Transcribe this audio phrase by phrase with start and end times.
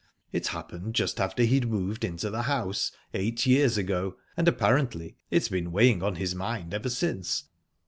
[0.31, 5.49] It happened just after he'd moved into the house, eight years ago, and apparently it's
[5.49, 7.43] been weighing on his mind ever since.